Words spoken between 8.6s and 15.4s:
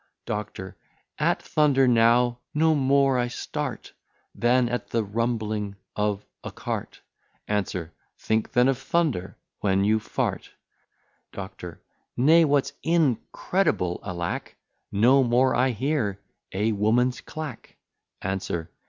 of thunder when you f t. DOCTOR. Nay, what's incredible, alack! No